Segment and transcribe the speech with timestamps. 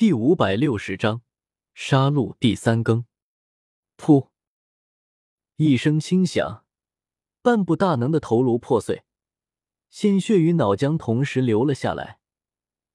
[0.00, 1.20] 第五百六十章
[1.74, 3.04] 杀戮第三更。
[3.98, 4.30] 噗！
[5.56, 6.64] 一声轻响，
[7.42, 9.04] 半步大能的头颅破碎，
[9.90, 12.18] 鲜血与脑浆同时流了下来，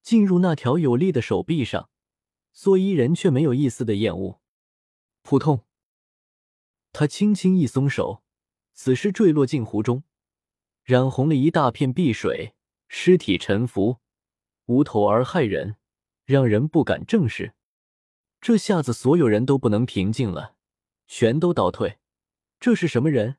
[0.00, 1.90] 进入那条有力的手臂上。
[2.54, 4.40] 蓑衣人却没有一丝的厌恶。
[5.20, 5.66] 扑通！
[6.94, 8.22] 他轻轻一松手，
[8.72, 10.04] 死尸坠落进湖中，
[10.82, 12.54] 染红了一大片碧水，
[12.88, 13.98] 尸体沉浮，
[14.64, 15.76] 无头而骇人。
[16.26, 17.54] 让人不敢正视，
[18.40, 20.56] 这下子所有人都不能平静了，
[21.06, 21.98] 全都倒退。
[22.58, 23.36] 这是什么人？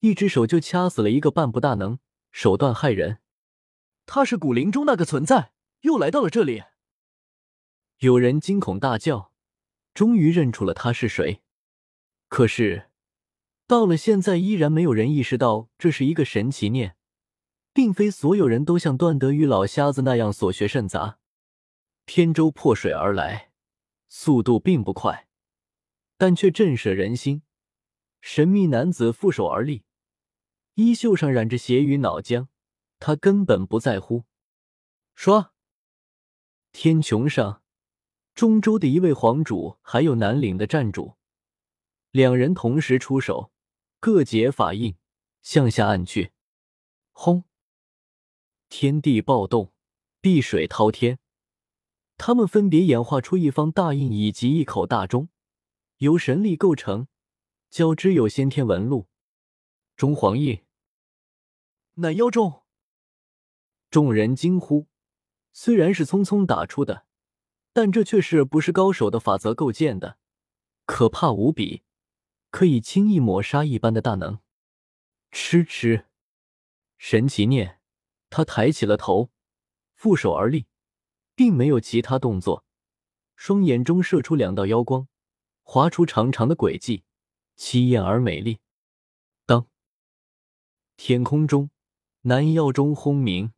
[0.00, 1.98] 一只手就掐死了一个半步大能，
[2.32, 3.20] 手段骇人。
[4.04, 5.52] 他是古灵中那个存在，
[5.82, 6.64] 又来到了这里。
[7.98, 9.32] 有人惊恐大叫，
[9.94, 11.40] 终于认出了他是谁。
[12.28, 12.90] 可是
[13.68, 16.96] 到了现在，依然没有人意识到这是一个神奇念，
[17.72, 21.20] 并非所有人都像段德与老瞎子那样所学甚杂。
[22.04, 23.50] 扁舟破水而来，
[24.08, 25.28] 速度并不快，
[26.16, 27.42] 但却震慑人心。
[28.20, 29.84] 神秘男子负手而立，
[30.74, 32.48] 衣袖上染着血与脑浆，
[32.98, 34.24] 他根本不在乎。
[35.14, 35.52] 说
[36.72, 37.62] ：“天穹上，
[38.34, 41.16] 中州的一位皇主，还有南岭的战主，
[42.10, 43.52] 两人同时出手，
[44.00, 44.96] 各结法印，
[45.42, 46.32] 向下按去。
[47.12, 47.44] 轰！
[48.68, 49.72] 天地暴动，
[50.20, 51.18] 碧水滔天。
[52.16, 55.28] 他们分别演化出一方大印以及一口大钟，
[55.98, 57.08] 由神力构成，
[57.70, 59.08] 交织有先天纹路。
[59.96, 60.64] 中皇印，
[61.94, 62.62] 乃妖钟。
[63.90, 64.86] 众人惊呼。
[65.52, 67.06] 虽然是匆匆打出的，
[67.72, 70.18] 但这却是不是高手的法则构建的，
[70.84, 71.84] 可怕无比，
[72.50, 74.40] 可以轻易抹杀一般的大能。
[75.30, 76.06] 痴痴，
[76.98, 77.80] 神奇念，
[78.30, 79.30] 他抬起了头，
[79.94, 80.66] 负手而立。
[81.34, 82.64] 并没有其他动作，
[83.36, 85.08] 双眼中射出两道妖光，
[85.62, 87.04] 划出长长的轨迹，
[87.56, 88.60] 凄艳而美丽。
[89.46, 89.68] 当
[90.96, 91.70] 天空中
[92.22, 93.52] 南耀中轰鸣，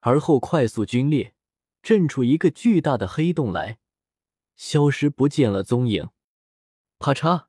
[0.00, 1.34] 而后快速龟裂，
[1.82, 3.78] 震出一个巨大的黑洞来，
[4.54, 6.10] 消失不见了踪影。
[6.98, 7.46] 啪嚓，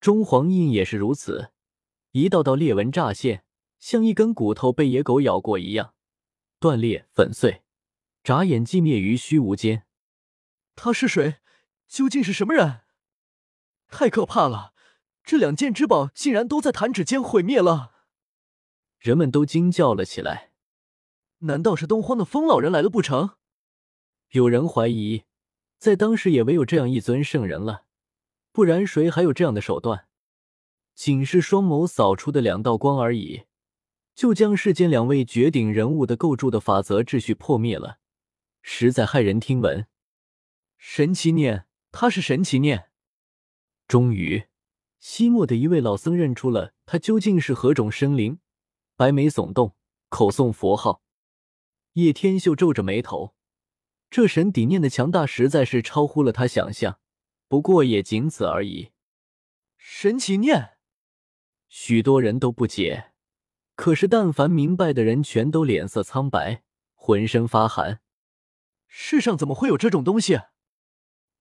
[0.00, 1.52] 中皇印也是如此，
[2.12, 3.44] 一道道裂纹乍现，
[3.80, 5.94] 像一根骨头被野狗咬过一样，
[6.60, 7.62] 断裂粉碎。
[8.22, 9.86] 眨眼即灭于虚无间。
[10.76, 11.36] 他是谁？
[11.86, 12.80] 究竟是什么人？
[13.88, 14.72] 太可怕了！
[15.22, 17.92] 这两件之宝竟然都在弹指间毁灭了。
[18.98, 20.52] 人们都惊叫了起来。
[21.40, 23.36] 难道是东荒的风老人来了不成？
[24.30, 25.24] 有人怀疑，
[25.78, 27.84] 在当时也唯有这样一尊圣人了，
[28.52, 30.06] 不然谁还有这样的手段？
[30.94, 33.44] 仅是双眸扫出的两道光而已，
[34.14, 37.99] 就将世间两位绝顶人物的构筑的法则秩序破灭了。
[38.62, 39.86] 实在骇人听闻，
[40.76, 42.90] 神奇念，他是神奇念。
[43.88, 44.44] 终于，
[44.98, 48.38] 西莫的一位老僧认出了他究竟是何种生灵，
[48.96, 49.74] 白眉耸动，
[50.08, 51.02] 口诵佛号。
[51.94, 53.34] 叶天秀皱着眉头，
[54.10, 57.00] 这神底念的强大实在是超乎了他想象，
[57.48, 58.90] 不过也仅此而已。
[59.76, 60.76] 神奇念，
[61.68, 63.12] 许多人都不解，
[63.74, 66.62] 可是但凡明白的人，全都脸色苍白，
[66.94, 68.00] 浑身发寒。
[68.92, 70.40] 世上怎么会有这种东西？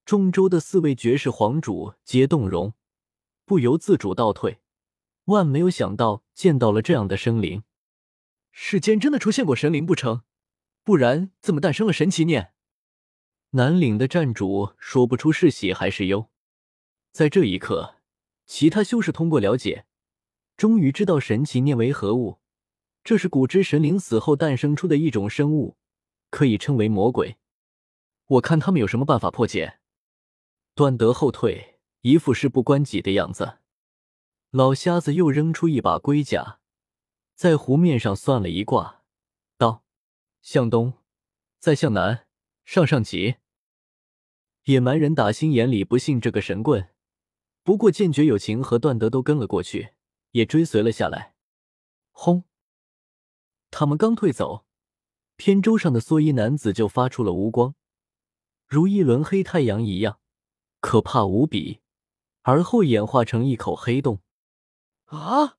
[0.06, 2.76] 中州的四位绝世皇主皆动容，
[3.44, 4.60] 不由自主倒退。
[5.26, 7.64] 万没有想到见到了这样的生灵，
[8.52, 10.22] 世间真的出现过神灵不成？
[10.84, 12.54] 不然怎么诞生了神奇念？
[13.52, 16.30] 南岭的战主说不出是喜还是忧。
[17.12, 17.96] 在这一刻，
[18.46, 19.88] 其他修士通过了解，
[20.56, 22.40] 终于知道神奇念为何物。
[23.04, 25.78] 这是古之神灵死后诞生出的一种生物。
[26.32, 27.39] 可以称为魔鬼，
[28.30, 29.80] 我看他们有什么办法破解？
[30.76, 33.58] 段德后退，一副事不关己的样子。
[34.52, 36.60] 老瞎子又扔出一把龟甲，
[37.34, 39.04] 在湖面上算了一卦，
[39.58, 39.84] 道
[40.44, 40.94] ：“向东，
[41.58, 42.28] 再向南，
[42.66, 43.38] 上上级。”
[44.66, 46.90] 野蛮人打心眼里不信这个神棍，
[47.64, 49.94] 不过见觉友情和段德都跟了过去，
[50.32, 51.34] 也追随了下来。
[52.12, 52.44] 轰！
[53.72, 54.68] 他们刚退走。
[55.36, 57.74] 扁舟上的蓑衣男子就发出了无光，
[58.70, 60.20] 如一轮黑太阳一样，
[60.80, 61.82] 可怕无比。
[62.44, 64.22] 而后演化成一口黑洞。
[65.06, 65.58] 啊！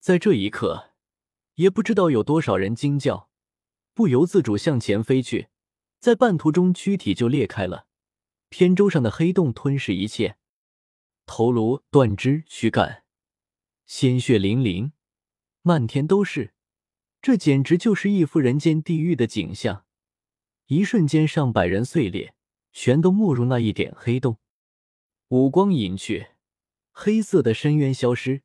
[0.00, 0.92] 在这一刻，
[1.54, 3.28] 也不知道有多少人惊叫，
[3.92, 5.48] 不由自主向前飞去，
[6.00, 7.86] 在半途中躯体就裂开了。
[8.48, 10.38] 扁舟上的黑洞吞噬一切，
[11.26, 13.04] 头颅断肢躯干，
[13.86, 14.92] 鲜血淋淋，
[15.60, 16.54] 漫天都是。
[17.20, 19.84] 这简直就是一幅人间地狱的景象，
[20.66, 22.34] 一瞬间上百人碎裂，
[22.72, 24.38] 全都没入那一点黑洞。
[25.28, 26.28] 五光隐去，
[26.90, 28.42] 黑色的深渊消失，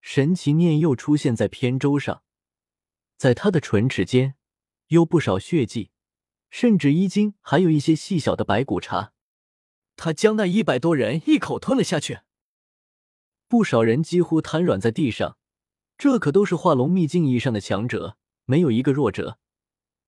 [0.00, 2.22] 神奇念又出现在偏舟上，
[3.16, 4.34] 在他的唇齿间
[4.88, 5.90] 有不少血迹，
[6.50, 9.12] 甚至衣襟还有一些细小的白骨茬。
[9.96, 12.20] 他将那一百多人一口吞了下去，
[13.48, 15.38] 不少人几乎瘫软在地上。
[15.96, 19.38] 这可都是化龙秘境以上的强者，没有一个弱者。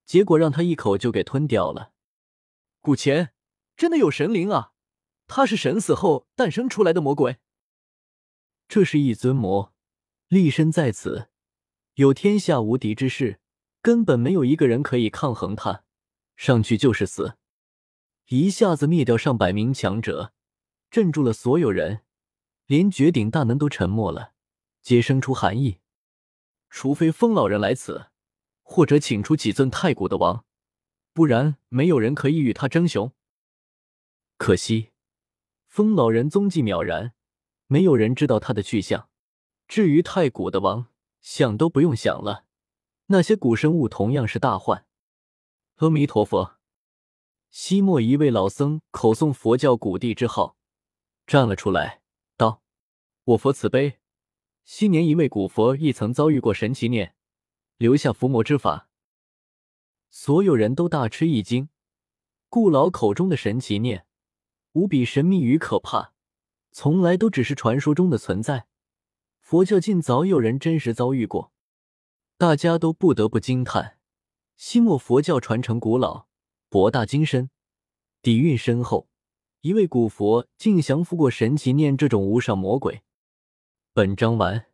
[0.07, 1.91] 结果让他一口就给吞掉了。
[2.79, 3.33] 古钱
[3.75, 4.71] 真的有神灵啊！
[5.27, 7.37] 他是神死后诞生出来的魔鬼。
[8.69, 9.73] 这是一尊魔，
[10.29, 11.29] 立身在此，
[11.95, 13.41] 有天下无敌之势，
[13.81, 15.83] 根本没有一个人可以抗衡他。
[16.37, 17.37] 上去就是死，
[18.27, 20.31] 一下子灭掉上百名强者，
[20.89, 22.03] 镇住了所有人，
[22.65, 24.33] 连绝顶大能都沉默了。
[24.81, 25.79] 皆生出寒意，
[26.69, 28.07] 除非风老人来此，
[28.69, 30.43] 或者请出几尊太古的王，
[31.13, 33.13] 不然没有人可以与他争雄。
[34.35, 34.91] 可惜，
[35.67, 37.13] 风老人踪迹渺然，
[37.67, 39.09] 没有人知道他的去向。
[39.69, 40.87] 至于太古的王，
[41.21, 42.43] 想都不用想了，
[43.07, 44.85] 那些古生物同样是大患。
[45.77, 46.57] 阿弥陀佛，
[47.49, 50.57] 西莫一位老僧口诵佛教古地之号，
[51.25, 52.01] 站了出来，
[52.35, 52.61] 道
[53.23, 53.99] ：“我佛慈悲。”
[54.65, 57.15] 昔年一位古佛亦曾遭遇过神奇念，
[57.77, 58.89] 留下伏魔之法。
[60.09, 61.69] 所有人都大吃一惊。
[62.49, 64.05] 顾老口中的神奇念，
[64.71, 66.13] 无比神秘与可怕，
[66.71, 68.67] 从来都只是传说中的存在。
[69.41, 71.51] 佛教竟早有人真实遭遇过，
[72.37, 73.97] 大家都不得不惊叹：
[74.55, 76.27] 西莫佛教传承古老，
[76.69, 77.49] 博大精深，
[78.21, 79.09] 底蕴深厚。
[79.61, 83.01] 一位古佛竟降服过神奇念这种无上魔鬼。
[83.91, 84.66] 本章完。